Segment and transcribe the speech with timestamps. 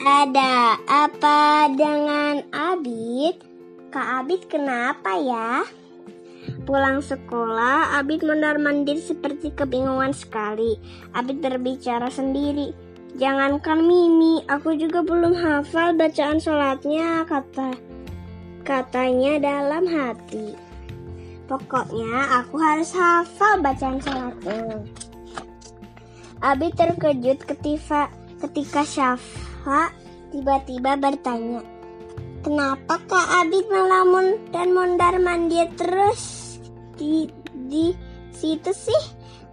[0.00, 3.36] Ada apa dengan Abid?
[3.92, 5.60] Kak Abid kenapa ya?
[6.64, 10.80] Pulang sekolah, Abid mondar-mandir seperti kebingungan sekali.
[11.12, 12.72] Abid berbicara sendiri.
[13.20, 17.76] Jangankan Mimi, aku juga belum hafal bacaan sholatnya, kata
[18.64, 20.56] katanya dalam hati.
[21.44, 24.80] Pokoknya aku harus hafal bacaan sholatnya.
[26.40, 28.08] Abid terkejut ketika
[28.40, 28.80] ketika
[29.60, 29.92] Syafa
[30.32, 31.60] tiba-tiba bertanya,
[32.40, 36.56] Kenapa Kak Abid melamun dan mondar mandir terus
[36.96, 37.28] di,
[37.68, 37.92] di
[38.32, 39.02] situ sih?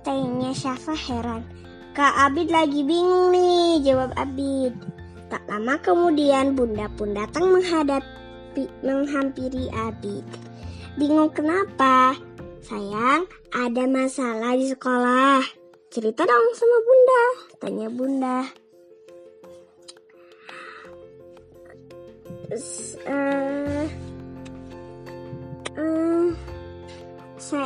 [0.08, 1.44] Tanya Syafa heran.
[1.92, 4.80] Kak Abid lagi bingung nih, jawab Abid.
[5.28, 10.24] Tak lama kemudian Bunda pun datang menghadapi menghampiri Abid.
[10.96, 12.16] Bingung kenapa?
[12.64, 15.44] Sayang, ada masalah di sekolah.
[15.92, 17.24] Cerita dong sama Bunda,
[17.60, 18.67] tanya Bunda.
[22.48, 23.84] Uh,
[27.36, 27.64] se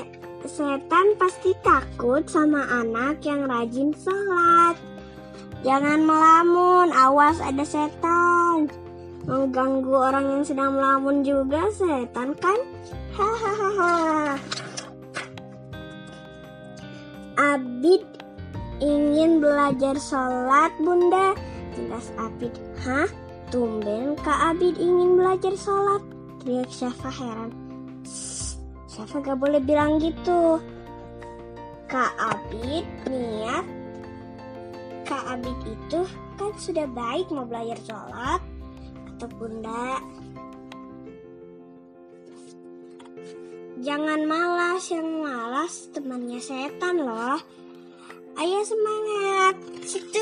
[0.50, 4.74] setan pasti takut sama anak yang rajin sholat.
[5.62, 8.66] Jangan melamun, awas ada setan.
[9.30, 12.58] Mengganggu orang yang sedang melamun juga setan kan?
[13.14, 14.42] Hahaha.
[17.38, 18.02] Abid
[18.82, 21.38] ingin belajar sholat bunda.
[21.78, 22.58] Jelas Abid.
[22.82, 23.06] Hah?
[23.52, 26.00] Tumben Kak Abid ingin belajar sholat.
[26.40, 27.52] Teriak Syafa heran.
[28.88, 30.56] Syafa gak boleh bilang gitu.
[31.92, 33.68] Kak Abid niat.
[35.04, 36.00] Kak Abid itu
[36.40, 38.40] kan sudah baik mau belajar sholat.
[39.12, 40.00] Kata bunda.
[43.84, 47.42] Jangan malas, yang malas temannya setan loh.
[48.40, 50.21] Ayo semangat, setuju.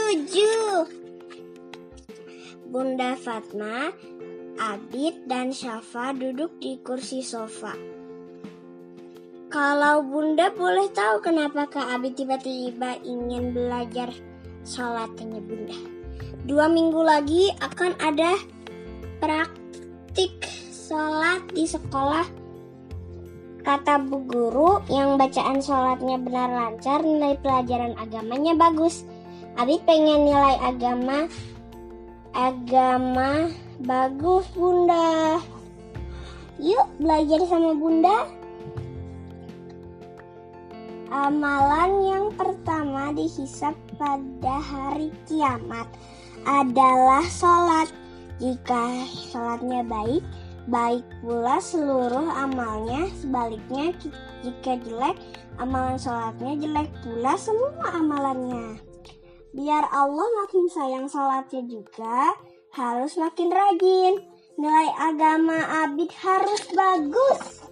[2.69, 3.89] Bunda Fatma,
[4.61, 7.73] Abid, dan Syafa duduk di kursi sofa.
[9.49, 14.13] Kalau Bunda boleh tahu kenapa Kak Abid tiba-tiba ingin belajar
[14.61, 15.73] sholatnya Bunda.
[16.45, 18.37] Dua minggu lagi akan ada
[19.17, 20.37] praktik
[20.69, 22.29] sholat di sekolah.
[23.65, 29.02] Kata bu guru yang bacaan sholatnya benar lancar, nilai pelajaran agamanya bagus.
[29.58, 31.25] Abid pengen nilai agama
[32.33, 33.49] agama
[33.81, 35.39] bagus bunda.
[36.59, 38.27] Yuk belajar sama bunda.
[41.09, 45.89] Amalan yang pertama dihisap pada hari kiamat
[46.45, 47.89] adalah sholat.
[48.37, 50.21] Jika sholatnya baik
[50.69, 53.09] baik pula seluruh amalnya.
[53.17, 53.95] Sebaliknya
[54.45, 55.17] jika jelek
[55.57, 58.89] amalan sholatnya jelek pula semua amalannya
[59.49, 62.37] Biar Allah makin sayang sholatnya juga,
[62.77, 64.21] harus makin rajin.
[64.60, 67.65] Nilai agama abid harus bagus.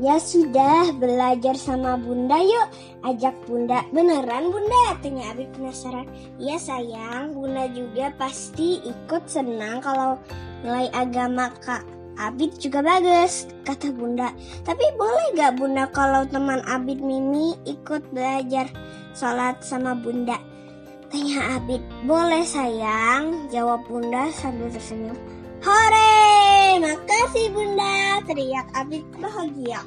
[0.00, 2.68] Ya sudah, belajar sama bunda yuk.
[3.04, 3.84] Ajak bunda.
[3.92, 4.98] Beneran bunda?
[4.98, 6.08] Tanya Abid penasaran.
[6.40, 10.16] Iya sayang, bunda juga pasti ikut senang kalau
[10.64, 11.84] nilai agama kak
[12.20, 14.32] Abid juga bagus, kata bunda.
[14.62, 18.68] Tapi boleh gak bunda kalau teman Abid Mimi ikut belajar
[19.16, 20.36] sholat sama bunda?
[21.08, 21.80] Tanya Abid.
[22.04, 25.16] Boleh sayang, jawab bunda sambil tersenyum.
[25.62, 29.80] Hore, makasih bunda, teriak Abid bahagia.